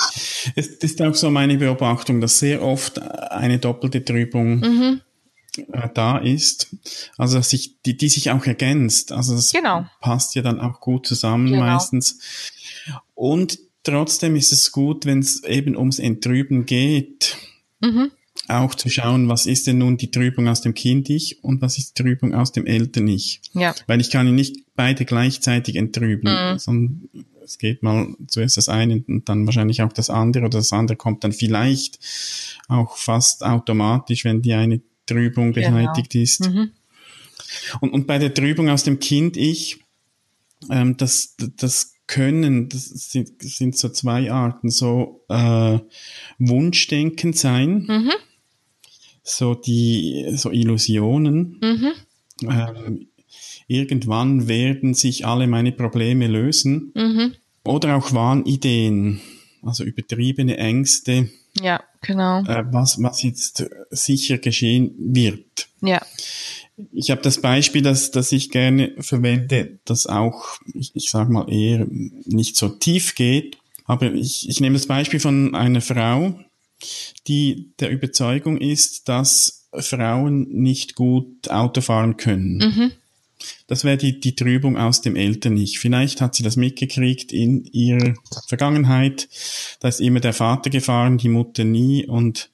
Es 0.54 0.68
ist 0.68 1.00
auch 1.02 1.14
so 1.14 1.30
meine 1.30 1.56
Beobachtung, 1.56 2.20
dass 2.20 2.38
sehr 2.38 2.62
oft 2.62 3.00
eine 3.00 3.58
doppelte 3.58 4.04
Trübung 4.04 4.60
mhm. 4.60 5.00
Äh, 5.72 5.88
da 5.94 6.18
ist. 6.18 6.68
Also 7.16 7.38
dass 7.38 7.50
sich, 7.50 7.80
die, 7.82 7.96
die 7.96 8.10
sich 8.10 8.30
auch 8.30 8.44
ergänzt. 8.44 9.12
Also 9.12 9.34
das 9.34 9.52
genau. 9.52 9.86
passt 10.02 10.34
ja 10.34 10.42
dann 10.42 10.60
auch 10.60 10.80
gut 10.80 11.06
zusammen 11.06 11.46
genau. 11.46 11.64
meistens. 11.64 12.18
Und 13.14 13.58
Trotzdem 13.86 14.34
ist 14.34 14.50
es 14.50 14.72
gut, 14.72 15.06
wenn 15.06 15.20
es 15.20 15.44
eben 15.44 15.76
ums 15.76 16.00
Entrüben 16.00 16.66
geht, 16.66 17.36
mhm. 17.80 18.10
auch 18.48 18.74
zu 18.74 18.88
schauen, 18.88 19.28
was 19.28 19.46
ist 19.46 19.68
denn 19.68 19.78
nun 19.78 19.96
die 19.96 20.10
Trübung 20.10 20.48
aus 20.48 20.60
dem 20.60 20.74
Kind-Ich 20.74 21.44
und 21.44 21.62
was 21.62 21.78
ist 21.78 21.96
die 21.96 22.02
Trübung 22.02 22.34
aus 22.34 22.50
dem 22.50 22.66
Eltern-Ich. 22.66 23.42
Ja. 23.52 23.76
Weil 23.86 24.00
ich 24.00 24.10
kann 24.10 24.34
nicht 24.34 24.56
beide 24.74 25.04
gleichzeitig 25.04 25.76
entrüben, 25.76 26.32
mhm. 26.32 26.58
sondern 26.58 27.08
es 27.44 27.58
geht 27.58 27.84
mal 27.84 28.08
zuerst 28.26 28.56
das 28.56 28.68
eine 28.68 29.04
und 29.06 29.28
dann 29.28 29.46
wahrscheinlich 29.46 29.82
auch 29.82 29.92
das 29.92 30.10
andere 30.10 30.46
oder 30.46 30.58
das 30.58 30.72
andere 30.72 30.96
kommt 30.96 31.22
dann 31.22 31.32
vielleicht 31.32 32.00
auch 32.66 32.96
fast 32.96 33.44
automatisch, 33.44 34.24
wenn 34.24 34.42
die 34.42 34.54
eine 34.54 34.80
Trübung 35.06 35.52
beseitigt 35.52 36.10
genau. 36.10 36.22
ist. 36.24 36.40
Mhm. 36.40 36.70
Und, 37.80 37.92
und 37.92 38.08
bei 38.08 38.18
der 38.18 38.34
Trübung 38.34 38.68
aus 38.68 38.82
dem 38.82 38.98
Kind-Ich, 38.98 39.78
ähm, 40.72 40.96
das, 40.96 41.36
das 41.38 41.92
können, 42.06 42.68
das 42.68 42.86
sind, 42.86 43.42
das 43.42 43.56
sind 43.56 43.76
so 43.76 43.88
zwei 43.88 44.30
Arten, 44.30 44.70
so 44.70 45.24
äh, 45.28 45.78
Wunschdenken 46.38 47.32
sein, 47.32 47.86
mhm. 47.88 48.12
so 49.22 49.54
die, 49.54 50.26
so 50.36 50.50
Illusionen. 50.50 51.58
Mhm. 51.60 51.92
Ähm, 52.48 53.08
irgendwann 53.66 54.48
werden 54.48 54.94
sich 54.94 55.26
alle 55.26 55.46
meine 55.46 55.72
Probleme 55.72 56.26
lösen. 56.26 56.92
Mhm. 56.94 57.34
Oder 57.64 57.96
auch 57.96 58.12
Wahnideen, 58.12 59.20
also 59.62 59.82
übertriebene 59.82 60.56
Ängste. 60.56 61.28
Ja, 61.60 61.82
genau. 62.02 62.44
Äh, 62.44 62.64
was, 62.70 63.02
was 63.02 63.22
jetzt 63.22 63.66
sicher 63.90 64.38
geschehen 64.38 64.94
wird. 64.98 65.68
Ja. 65.80 66.00
Ich 66.92 67.10
habe 67.10 67.22
das 67.22 67.40
Beispiel, 67.40 67.82
das, 67.82 68.10
das 68.10 68.32
ich 68.32 68.50
gerne 68.50 68.92
verwende, 68.98 69.78
das 69.84 70.06
auch, 70.06 70.58
ich, 70.74 70.90
ich 70.94 71.10
sage 71.10 71.32
mal, 71.32 71.50
eher 71.50 71.86
nicht 71.88 72.56
so 72.56 72.68
tief 72.68 73.14
geht. 73.14 73.58
Aber 73.86 74.12
ich, 74.12 74.48
ich 74.48 74.60
nehme 74.60 74.74
das 74.74 74.86
Beispiel 74.86 75.20
von 75.20 75.54
einer 75.54 75.80
Frau, 75.80 76.38
die 77.26 77.70
der 77.80 77.90
Überzeugung 77.90 78.58
ist, 78.58 79.08
dass 79.08 79.68
Frauen 79.72 80.48
nicht 80.50 80.94
gut 80.94 81.48
Auto 81.50 81.80
fahren 81.80 82.16
können. 82.16 82.58
Mhm. 82.58 82.92
Das 83.66 83.84
wäre 83.84 83.96
die, 83.96 84.18
die 84.18 84.34
Trübung 84.34 84.76
aus 84.76 85.02
dem 85.02 85.16
Eltern-Ich. 85.16 85.78
Vielleicht 85.78 86.20
hat 86.20 86.34
sie 86.34 86.42
das 86.42 86.56
mitgekriegt 86.56 87.32
in 87.32 87.64
ihrer 87.66 88.14
Vergangenheit. 88.48 89.28
Da 89.80 89.88
ist 89.88 90.00
immer 90.00 90.20
der 90.20 90.32
Vater 90.32 90.70
gefahren, 90.70 91.18
die 91.18 91.28
Mutter 91.28 91.64
nie 91.64 92.06
und, 92.06 92.50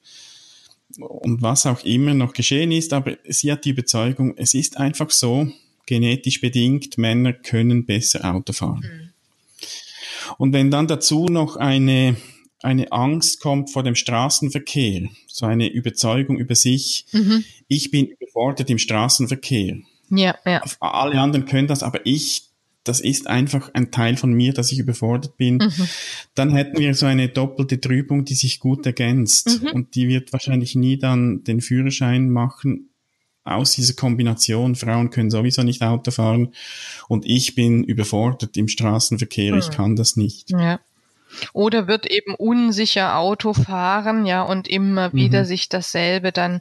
und 0.99 1.43
was 1.43 1.67
auch 1.67 1.85
immer 1.85 2.15
noch 2.15 2.33
geschehen 2.33 2.73
ist. 2.73 2.93
Aber 2.93 3.17
sie 3.29 3.53
hat 3.53 3.65
die 3.65 3.71
Überzeugung, 3.71 4.35
es 4.37 4.55
ist 4.55 4.79
einfach 4.79 5.11
so, 5.11 5.49
genetisch 5.87 6.41
bedingt, 6.41 6.99
Männer 6.99 7.33
können 7.33 7.85
besser 7.85 8.25
Auto 8.25 8.53
fahren. 8.53 8.83
Mhm. 8.83 9.09
Und 10.39 10.53
wenn 10.53 10.71
dann 10.71 10.87
dazu 10.87 11.27
noch 11.27 11.57
eine, 11.57 12.17
eine 12.63 12.93
Angst 12.93 13.41
kommt 13.41 13.71
vor 13.71 13.83
dem 13.83 13.95
Straßenverkehr, 13.95 15.09
so 15.27 15.47
eine 15.47 15.69
Überzeugung 15.69 16.39
über 16.39 16.55
sich, 16.55 17.07
mhm. 17.13 17.45
ich 17.69 17.91
bin 17.91 18.07
überfordert 18.07 18.71
im 18.71 18.79
Straßenverkehr, 18.79 19.79
ja, 20.15 20.37
ja. 20.45 20.63
Alle 20.81 21.19
anderen 21.19 21.47
können 21.47 21.69
das, 21.69 21.83
aber 21.83 22.01
ich, 22.05 22.51
das 22.85 23.01
ist 23.01 23.29
einfach 23.29 23.71
ein 23.75 23.91
Teil 23.91 24.17
von 24.17 24.33
mir, 24.33 24.53
dass 24.53 24.73
ich 24.73 24.79
überfordert 24.79 25.37
bin. 25.37 25.57
Mhm. 25.57 25.89
Dann 26.35 26.55
hätten 26.55 26.79
wir 26.79 26.95
so 26.95 27.07
eine 27.07 27.29
doppelte 27.29 27.81
Trübung, 27.81 28.25
die 28.25 28.35
sich 28.35 28.61
gut 28.61 28.85
ergänzt. 28.87 29.63
Mhm. 29.63 29.69
Und 29.69 29.95
die 29.95 30.09
wird 30.09 30.33
wahrscheinlich 30.33 30.75
nie 30.75 30.99
dann 30.99 31.45
den 31.45 31.61
Führerschein 31.61 32.29
machen 32.29 32.89
aus 33.45 33.73
dieser 33.73 33.95
Kombination. 33.95 34.75
Frauen 34.75 35.11
können 35.11 35.31
sowieso 35.31 35.63
nicht 35.63 35.83
Auto 35.83 36.11
fahren 36.11 36.55
und 37.09 37.27
ich 37.27 37.55
bin 37.55 37.85
überfordert 37.85 38.57
im 38.57 38.69
Straßenverkehr. 38.69 39.53
Mhm. 39.53 39.59
Ich 39.59 39.71
kann 39.71 39.97
das 39.97 40.17
nicht. 40.17 40.51
Ja. 40.51 40.81
Oder 41.55 41.89
wird 41.89 42.07
eben 42.07 42.35
unsicher 42.35 43.17
Auto 43.17 43.55
fahren, 43.55 44.27
ja, 44.27 44.43
und 44.43 44.69
immer 44.69 45.15
wieder 45.15 45.41
mhm. 45.41 45.47
sich 45.47 45.71
dasselbe 45.71 46.31
dann 46.31 46.61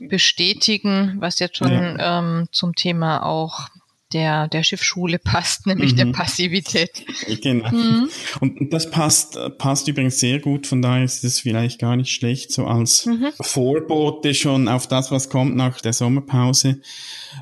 bestätigen, 0.00 1.16
was 1.20 1.38
jetzt 1.38 1.58
schon 1.58 1.70
ja. 1.70 2.18
ähm, 2.18 2.48
zum 2.50 2.74
Thema 2.74 3.24
auch 3.24 3.68
der, 4.12 4.48
der 4.48 4.62
Schiffsschule 4.62 5.18
passt, 5.24 5.66
nämlich 5.66 5.92
mhm. 5.92 5.96
der 5.96 6.06
Passivität. 6.06 7.04
Genau. 7.42 7.70
Mhm. 7.70 8.08
Und 8.40 8.72
das 8.72 8.90
passt, 8.90 9.38
passt 9.58 9.88
übrigens 9.88 10.18
sehr 10.18 10.38
gut, 10.38 10.66
von 10.66 10.82
daher 10.82 11.04
ist 11.04 11.24
es 11.24 11.40
vielleicht 11.40 11.78
gar 11.78 11.96
nicht 11.96 12.12
schlecht, 12.12 12.52
so 12.52 12.66
als 12.66 13.06
mhm. 13.06 13.28
Vorbote 13.40 14.34
schon 14.34 14.68
auf 14.68 14.86
das, 14.86 15.10
was 15.10 15.28
kommt 15.28 15.56
nach 15.56 15.80
der 15.80 15.92
Sommerpause. 15.92 16.80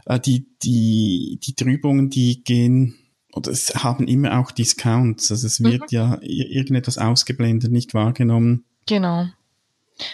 Äh, 0.06 0.20
die, 0.20 0.49
die, 0.62 1.38
die 1.42 1.54
Trübungen, 1.54 2.11
die 2.11 2.42
gehen 2.42 2.99
oder 3.37 3.50
es 3.50 3.75
haben 3.75 4.08
immer 4.08 4.40
auch 4.40 4.50
Discounts. 4.50 5.30
Also 5.30 5.46
es 5.46 5.62
wird 5.62 5.82
mhm. 5.82 5.87
ja 5.90 6.18
irgendetwas 6.23 6.96
ausgeblendet, 6.96 7.70
nicht 7.70 7.92
wahrgenommen. 7.92 8.64
Genau. 8.87 9.26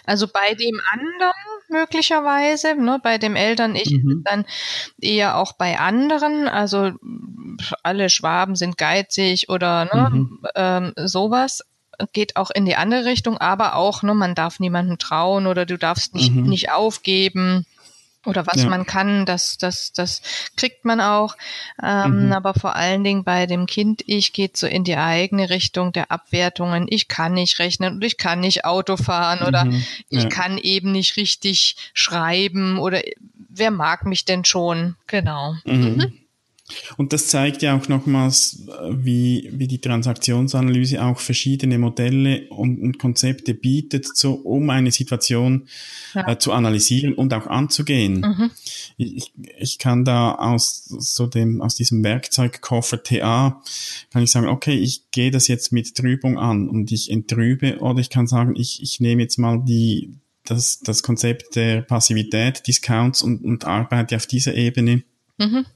Also 0.05 0.27
bei 0.27 0.55
dem 0.55 0.81
anderen 0.93 1.33
möglicherweise, 1.73 2.75
ne, 2.77 3.01
bei 3.03 3.19
dem 3.19 3.35
Eltern 3.35 3.75
ich 3.75 3.91
mhm. 3.91 4.23
dann 4.25 4.45
eher 5.01 5.37
auch 5.37 5.55
bei 5.55 5.79
anderen, 5.79 6.47
also 6.49 6.93
alle 7.83 8.11
Schwaben 8.11 8.55
sind 8.55 8.79
geizig 8.79 9.49
oder 9.49 9.87
ne, 9.87 10.11
mhm. 10.11 10.39
ähm, 10.55 10.93
sowas 10.97 11.63
geht 12.13 12.37
auch 12.37 12.51
in 12.51 12.65
die 12.65 12.77
andere 12.77 13.05
Richtung, 13.05 13.39
aber 13.39 13.77
auch, 13.77 14.03
ne, 14.03 14.15
man 14.15 14.35
darf 14.35 14.61
niemandem 14.61 14.99
trauen 14.99 15.47
oder 15.47 15.67
du 15.67 15.79
darfst 15.79 16.15
nicht, 16.15 16.33
mhm. 16.33 16.49
nicht 16.49 16.71
aufgeben 16.71 17.67
oder 18.25 18.47
was 18.47 18.63
ja. 18.63 18.69
man 18.69 18.87
kann, 18.87 19.27
das, 19.27 19.59
das, 19.59 19.93
das 19.93 20.23
kriegt 20.57 20.85
man 20.85 21.01
auch. 21.01 21.37
Ähm, 21.83 22.27
mhm. 22.27 22.33
Aber 22.33 22.55
vor 22.55 22.77
allen 22.77 23.03
Dingen 23.05 23.25
bei 23.25 23.47
dem 23.47 23.67
Kind, 23.67 24.03
ich 24.07 24.33
geht 24.33 24.57
so 24.57 24.67
in 24.67 24.85
die 24.85 24.97
eigene 24.97 25.51
Richtung 25.51 25.93
der 25.93 26.11
Abwertungen. 26.11 26.87
Ich 26.89 27.09
kann 27.09 27.35
nicht 27.35 27.59
rechnen 27.59 27.95
und 27.95 28.05
ich 28.05 28.17
kann 28.17 28.41
nicht 28.41 28.65
Auto 28.65 28.97
fahren 28.97 29.43
oder 29.47 29.65
mhm. 29.65 29.85
ich 30.09 30.29
kann 30.29 30.59
eben 30.59 30.93
nicht 30.93 31.17
richtig 31.17 31.77
schreiben 31.95 32.79
oder 32.79 33.03
wer 33.49 33.71
mag 33.71 34.07
mich 34.07 34.25
denn 34.25 34.45
schon? 34.45 34.97
Genau. 35.07 35.55
Mhm. 35.65 36.13
Und 36.97 37.13
das 37.13 37.27
zeigt 37.29 37.63
ja 37.63 37.77
auch 37.77 37.89
nochmals, 37.89 38.67
wie, 38.91 39.51
wie 39.53 39.67
die 39.67 39.81
Transaktionsanalyse 39.81 41.03
auch 41.03 41.19
verschiedene 41.19 41.79
Modelle 41.79 42.49
und, 42.49 42.81
und 42.81 42.99
Konzepte 42.99 43.55
bietet, 43.55 44.17
so, 44.17 44.33
um 44.33 44.71
eine 44.71 44.91
Situation 44.91 45.69
ja. 46.15 46.29
äh, 46.29 46.39
zu 46.39 46.53
analysieren 46.53 47.15
und 47.15 47.33
auch 47.35 47.47
anzugehen. 47.47 48.21
Mhm. 48.21 48.51
Ich, 48.97 49.33
ich 49.59 49.79
kann 49.79 50.05
da 50.05 50.35
aus 50.35 50.85
so 50.85 51.27
dem, 51.27 51.63
aus 51.63 51.75
diesem 51.75 52.03
Werkzeugkoffer 52.05 53.03
TA, 53.03 53.63
kann 54.11 54.23
ich 54.23 54.31
sagen, 54.31 54.49
okay, 54.49 54.75
ich 54.75 55.11
gehe 55.11 55.31
das 55.31 55.49
jetzt 55.49 55.73
mit 55.73 55.95
Trübung 55.95 56.39
an 56.39 56.69
und 56.69 56.93
ich 56.93 57.11
entrübe 57.11 57.79
oder 57.79 58.01
ich 58.01 58.11
kann 58.11 58.27
sagen, 58.27 58.55
ich, 58.57 58.83
ich 58.83 59.01
nehme 59.01 59.23
jetzt 59.23 59.39
mal 59.39 59.63
die, 59.63 60.15
das, 60.45 60.81
das 60.81 61.03
Konzept 61.03 61.57
der 61.57 61.83
Passivität, 61.83 62.67
Discounts 62.67 63.23
und, 63.23 63.45
und 63.45 63.65
arbeite 63.65 64.17
auf 64.17 64.27
dieser 64.27 64.55
Ebene. 64.55 65.03
Mhm. 65.43 65.67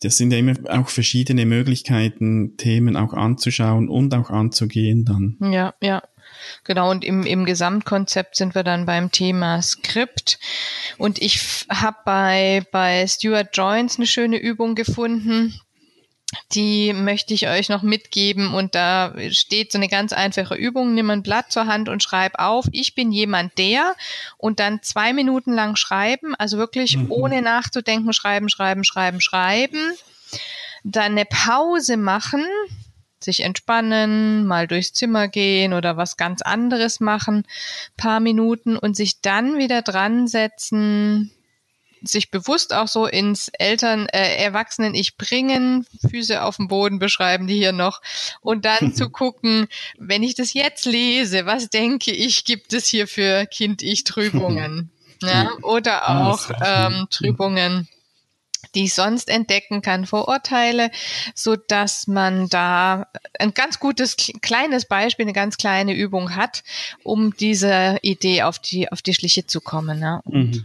Das 0.00 0.16
sind 0.16 0.32
ja 0.32 0.38
immer 0.38 0.54
auch 0.70 0.88
verschiedene 0.88 1.46
Möglichkeiten, 1.46 2.56
Themen 2.56 2.96
auch 2.96 3.12
anzuschauen 3.12 3.88
und 3.88 4.14
auch 4.14 4.30
anzugehen 4.30 5.04
dann. 5.04 5.36
Ja, 5.52 5.74
ja. 5.82 6.02
Genau, 6.64 6.90
und 6.90 7.04
im, 7.04 7.24
im 7.24 7.44
Gesamtkonzept 7.44 8.36
sind 8.36 8.54
wir 8.54 8.64
dann 8.64 8.86
beim 8.86 9.10
Thema 9.10 9.60
Skript. 9.62 10.38
Und 10.98 11.20
ich 11.20 11.66
habe 11.68 11.96
bei, 12.04 12.66
bei 12.72 13.06
Stuart 13.06 13.56
Joins 13.56 13.96
eine 13.96 14.06
schöne 14.06 14.36
Übung 14.36 14.74
gefunden 14.74 15.54
die 16.52 16.92
möchte 16.92 17.34
ich 17.34 17.48
euch 17.48 17.68
noch 17.68 17.82
mitgeben 17.82 18.54
und 18.54 18.74
da 18.74 19.14
steht 19.30 19.72
so 19.72 19.78
eine 19.78 19.88
ganz 19.88 20.12
einfache 20.12 20.54
Übung. 20.54 20.94
Nimm 20.94 21.10
ein 21.10 21.22
Blatt 21.22 21.52
zur 21.52 21.66
Hand 21.66 21.88
und 21.88 22.02
schreib 22.02 22.38
auf, 22.38 22.66
ich 22.72 22.94
bin 22.94 23.12
jemand 23.12 23.58
der 23.58 23.94
und 24.38 24.60
dann 24.60 24.82
zwei 24.82 25.12
Minuten 25.12 25.52
lang 25.52 25.76
schreiben, 25.76 26.34
also 26.36 26.58
wirklich 26.58 26.96
mhm. 26.96 27.10
ohne 27.10 27.42
nachzudenken, 27.42 28.12
schreiben, 28.12 28.48
schreiben, 28.48 28.84
schreiben, 28.84 29.20
schreiben. 29.20 29.92
Dann 30.82 31.12
eine 31.12 31.24
Pause 31.24 31.96
machen, 31.96 32.44
sich 33.20 33.40
entspannen, 33.40 34.46
mal 34.46 34.68
durchs 34.68 34.92
Zimmer 34.92 35.28
gehen 35.28 35.72
oder 35.72 35.96
was 35.96 36.16
ganz 36.16 36.42
anderes 36.42 37.00
machen, 37.00 37.44
paar 37.96 38.20
Minuten 38.20 38.76
und 38.76 38.96
sich 38.96 39.20
dann 39.20 39.58
wieder 39.58 39.82
dran 39.82 40.28
setzen, 40.28 41.32
sich 42.04 42.30
bewusst 42.30 42.72
auch 42.72 42.88
so 42.88 43.06
ins 43.06 43.48
Eltern, 43.48 44.06
äh, 44.06 44.36
Erwachsenen-Ich 44.42 45.16
bringen, 45.16 45.86
Füße 46.08 46.42
auf 46.42 46.56
dem 46.56 46.68
Boden 46.68 46.98
beschreiben 46.98 47.46
die 47.46 47.56
hier 47.56 47.72
noch 47.72 48.00
und 48.40 48.64
dann 48.64 48.92
zu 48.94 49.10
gucken, 49.10 49.66
wenn 49.98 50.22
ich 50.22 50.34
das 50.34 50.52
jetzt 50.54 50.84
lese, 50.84 51.46
was 51.46 51.70
denke 51.70 52.12
ich, 52.12 52.44
gibt 52.44 52.72
es 52.72 52.86
hier 52.86 53.06
für 53.06 53.46
Kind-Ich-Trübungen? 53.46 54.90
ja? 55.22 55.50
Oder 55.62 56.08
ah, 56.08 56.30
auch 56.30 56.50
ähm, 56.64 57.06
Trübungen 57.10 57.88
die 58.74 58.84
ich 58.84 58.94
sonst 58.94 59.28
entdecken 59.28 59.82
kann, 59.82 60.06
Vorurteile, 60.06 60.90
so 61.34 61.54
dass 61.54 62.06
man 62.06 62.48
da 62.48 63.06
ein 63.38 63.54
ganz 63.54 63.78
gutes 63.78 64.16
kleines 64.16 64.86
Beispiel, 64.86 65.26
eine 65.26 65.32
ganz 65.32 65.56
kleine 65.56 65.94
Übung 65.94 66.34
hat, 66.34 66.64
um 67.04 67.36
diese 67.36 67.98
Idee 68.02 68.42
auf 68.42 68.58
die 68.58 68.90
auf 68.90 69.00
die 69.00 69.14
Schliche 69.14 69.46
zu 69.46 69.60
kommen. 69.60 70.00
Ne? 70.00 70.20
Mhm 70.24 70.64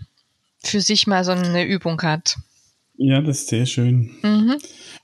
für 0.63 0.81
sich 0.81 1.07
mal 1.07 1.23
so 1.23 1.31
eine 1.31 1.65
Übung 1.65 2.01
hat. 2.01 2.37
Ja, 2.97 3.21
das 3.21 3.41
ist 3.41 3.47
sehr 3.47 3.65
schön. 3.65 4.11
Mhm. 4.21 4.57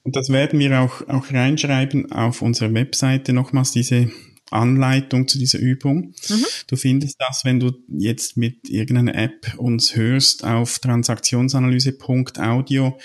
Und 0.04 0.16
das 0.16 0.30
werden 0.30 0.60
wir 0.60 0.82
auch, 0.82 1.08
auch 1.08 1.32
reinschreiben 1.32 2.12
auf 2.12 2.42
unserer 2.42 2.74
Webseite 2.74 3.34
nochmals 3.34 3.72
diese 3.72 4.12
Anleitung 4.52 5.28
zu 5.28 5.40
dieser 5.40 5.60
Übung. 5.60 6.14
Mhm. 6.30 6.46
Du 6.68 6.76
findest 6.76 7.16
das, 7.20 7.46
wenn 7.46 7.60
du 7.60 7.74
jetzt 7.88 8.38
mit 8.38 8.70
irgendeiner 8.70 9.16
App 9.16 9.56
uns 9.58 9.96
hörst, 9.96 10.44
auf 10.44 10.78
transaktionsanalyse.audio 10.80 12.98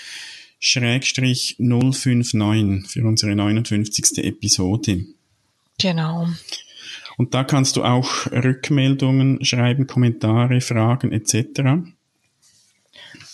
Schrägstrich 0.59 1.57
059 1.59 2.91
für 2.91 3.07
unsere 3.07 3.35
59. 3.35 4.25
Episode. 4.25 5.07
Genau. 5.81 6.29
Und 7.17 7.35
da 7.35 7.45
kannst 7.45 7.77
du 7.77 7.85
auch 7.85 8.27
Rückmeldungen 8.31 9.45
schreiben, 9.45 9.87
Kommentare, 9.87 10.61
Fragen 10.61 11.13
etc. 11.13 11.93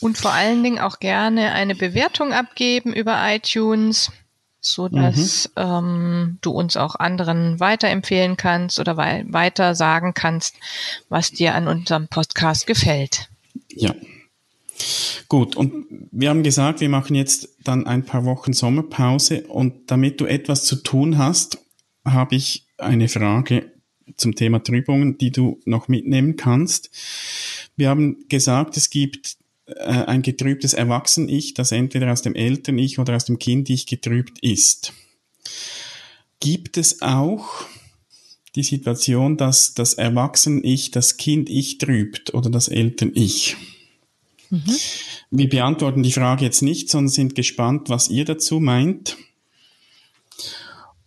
Und 0.01 0.19
vor 0.19 0.33
allen 0.33 0.63
Dingen 0.63 0.79
auch 0.79 1.01
gerne 1.01 1.53
eine 1.53 1.75
Bewertung 1.75 2.33
abgeben 2.33 2.93
über 2.93 3.19
iTunes, 3.35 4.11
so 4.61 4.89
dass 4.89 5.51
mhm. 5.57 5.63
ähm, 5.63 6.39
du 6.41 6.51
uns 6.51 6.77
auch 6.77 6.97
anderen 6.97 7.61
weiterempfehlen 7.61 8.37
kannst 8.37 8.79
oder 8.79 8.97
wei 8.97 9.25
weiter 9.29 9.75
sagen 9.75 10.13
kannst, 10.15 10.57
was 11.09 11.31
dir 11.31 11.55
an 11.55 11.69
unserem 11.69 12.09
Podcast 12.09 12.67
gefällt. 12.67 13.29
Ja. 13.69 13.95
Gut, 15.29 15.57
und 15.57 15.87
wir 16.13 16.29
haben 16.29 16.43
gesagt, 16.43 16.81
wir 16.81 16.89
machen 16.89 17.17
jetzt 17.17 17.49
dann 17.65 17.87
ein 17.87 18.05
paar 18.05 18.25
Wochen 18.25 18.53
Sommerpause 18.53 19.47
und 19.47 19.91
damit 19.91 20.21
du 20.21 20.27
etwas 20.27 20.65
zu 20.65 20.77
tun 20.77 21.19
hast, 21.19 21.59
habe 22.05 22.37
ich 22.37 22.67
eine 22.79 23.09
Frage 23.09 23.73
zum 24.17 24.35
Thema 24.35 24.63
Trübungen, 24.63 25.19
die 25.19 25.31
du 25.31 25.61
noch 25.65 25.89
mitnehmen 25.89 26.37
kannst. 26.37 26.91
Wir 27.77 27.89
haben 27.89 28.27
gesagt, 28.29 28.77
es 28.77 28.91
gibt 28.91 29.37
ein 29.67 30.23
getrübtes 30.23 30.75
Erwachsen-Ich, 30.75 31.55
das 31.55 31.73
entweder 31.73 32.13
aus 32.13 32.23
dem 32.23 32.35
Eltern-Ich 32.35 32.99
oder 32.99 33.17
aus 33.17 33.25
dem 33.25 33.39
Kind-Ich 33.39 33.87
getrübt 33.87 34.39
ist. 34.41 34.93
Gibt 36.41 36.77
es 36.77 37.03
auch 37.03 37.65
die 38.55 38.63
Situation, 38.63 39.37
dass 39.37 39.75
das 39.75 39.95
Erwachsen-Ich 39.95 40.91
das 40.93 41.17
Kind-Ich 41.17 41.79
trübt 41.79 42.33
oder 42.35 42.49
das 42.49 42.69
Eltern-Ich? 42.69 43.57
Mhm. 44.51 44.77
Wir 45.31 45.49
beantworten 45.49 46.03
die 46.03 46.13
Frage 46.13 46.45
jetzt 46.45 46.63
nicht, 46.63 46.89
sondern 46.89 47.09
sind 47.09 47.35
gespannt, 47.35 47.89
was 47.89 48.09
ihr 48.09 48.25
dazu 48.25 48.61
meint. 48.61 49.17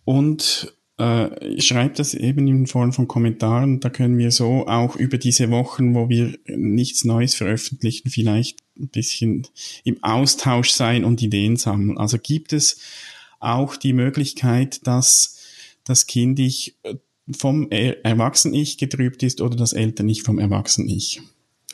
Und 0.04 0.74
äh, 1.00 1.62
schreibt 1.62 1.98
das 1.98 2.14
eben 2.14 2.48
in 2.48 2.68
Form 2.68 2.92
von 2.92 3.08
Kommentaren. 3.08 3.80
Da 3.80 3.90
können 3.90 4.18
wir 4.18 4.32
so 4.32 4.68
auch 4.68 4.98
über 4.98 5.18
diese 5.18 5.50
Wochen, 5.50 5.96
wo 5.96 6.10
wir 6.10 6.38
nichts 6.46 7.06
Neues 7.06 7.36
veröffentlichen, 7.36 8.10
vielleicht 8.10 8.60
ein 8.78 8.90
bisschen 8.90 9.48
im 9.86 10.04
Austausch 10.04 10.72
sein 10.72 11.06
und 11.06 11.22
Ideen 11.22 11.56
sammeln. 11.56 11.98
Also 11.98 12.18
gibt 12.22 12.52
es 12.52 12.82
auch 13.40 13.78
die 13.78 13.94
Möglichkeit, 13.94 14.86
dass 14.86 15.38
das 15.86 16.06
Kind 16.06 16.38
ich 16.38 16.76
äh, 16.84 16.96
vom 17.32 17.70
Erwachsenen-Ich 17.72 18.78
getrübt 18.78 19.24
ist 19.24 19.40
oder 19.40 19.56
das 19.56 19.72
Eltern-Ich 19.72 20.24
vom 20.24 20.38
Erwachsenen-Ich. 20.38 21.22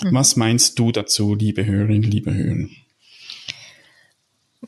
Mhm. 0.03 0.13
Was 0.13 0.35
meinst 0.35 0.77
du 0.77 0.91
dazu, 0.91 1.33
liebe 1.33 1.65
Hörerinnen, 1.65 2.11
liebe 2.11 2.31
Hörer? 2.31 2.67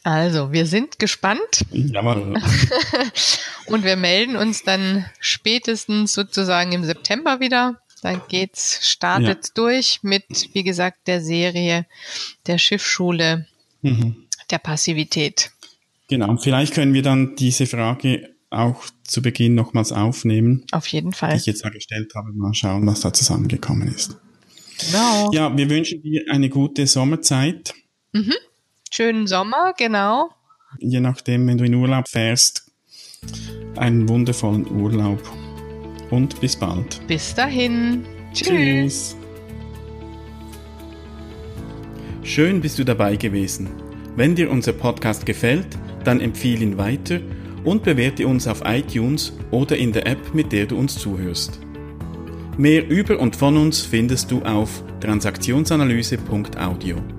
Also, 0.03 0.51
wir 0.51 0.65
sind 0.65 0.99
gespannt. 0.99 1.65
Jawohl. 1.71 2.41
Und 3.67 3.83
wir 3.83 3.95
melden 3.95 4.35
uns 4.35 4.63
dann 4.63 5.05
spätestens 5.19 6.13
sozusagen 6.13 6.71
im 6.71 6.83
September 6.83 7.39
wieder. 7.39 7.81
Dann 8.01 8.21
geht's, 8.29 8.87
startet's 8.87 9.49
ja. 9.49 9.53
durch 9.55 9.99
mit, 10.03 10.25
wie 10.53 10.63
gesagt, 10.63 11.07
der 11.07 11.21
Serie 11.21 11.85
der 12.45 12.57
Schiffsschule 12.57 13.47
mhm. 13.81 14.27
der 14.51 14.59
Passivität. 14.59 15.51
Genau. 16.07 16.37
Vielleicht 16.37 16.73
können 16.73 16.93
wir 16.93 17.01
dann 17.01 17.35
diese 17.35 17.65
Frage 17.65 18.35
auch 18.49 18.85
zu 19.03 19.21
Beginn 19.21 19.55
nochmals 19.55 19.91
aufnehmen. 19.91 20.65
Auf 20.71 20.87
jeden 20.87 21.11
Fall. 21.11 21.31
Die 21.31 21.37
ich 21.37 21.45
jetzt 21.47 21.63
gestellt 21.63 22.13
habe. 22.15 22.31
Mal 22.33 22.53
schauen, 22.53 22.85
was 22.87 23.01
da 23.01 23.11
zusammengekommen 23.11 23.87
ist. 23.87 24.15
Genau. 24.79 25.31
Ja, 25.33 25.55
wir 25.55 25.69
wünschen 25.69 26.01
dir 26.01 26.23
eine 26.29 26.49
gute 26.49 26.87
Sommerzeit. 26.87 27.73
Mhm. 28.13 28.35
Schönen 28.91 29.27
Sommer, 29.27 29.73
genau. 29.77 30.29
Je 30.79 30.99
nachdem, 30.99 31.47
wenn 31.47 31.57
du 31.57 31.65
in 31.65 31.75
Urlaub 31.75 32.07
fährst, 32.07 32.71
einen 33.75 34.07
wundervollen 34.09 34.69
Urlaub. 34.69 35.21
Und 36.09 36.39
bis 36.39 36.55
bald. 36.55 37.05
Bis 37.07 37.35
dahin. 37.35 38.05
Tschüss. 38.33 38.47
Tschüss. 38.47 39.15
Schön 42.23 42.61
bist 42.61 42.79
du 42.79 42.83
dabei 42.83 43.15
gewesen. 43.15 43.69
Wenn 44.15 44.35
dir 44.35 44.51
unser 44.51 44.73
Podcast 44.73 45.25
gefällt, 45.25 45.67
dann 46.03 46.21
empfehle 46.21 46.63
ihn 46.63 46.77
weiter 46.77 47.19
und 47.63 47.83
bewerte 47.83 48.27
uns 48.27 48.47
auf 48.47 48.61
iTunes 48.65 49.33
oder 49.51 49.77
in 49.77 49.91
der 49.91 50.07
App, 50.07 50.33
mit 50.33 50.51
der 50.51 50.65
du 50.65 50.77
uns 50.77 50.97
zuhörst. 50.97 51.59
Mehr 52.57 52.87
über 52.89 53.19
und 53.19 53.35
von 53.35 53.57
uns 53.57 53.81
findest 53.81 54.31
du 54.31 54.41
auf 54.41 54.83
transaktionsanalyse.audio. 55.01 57.16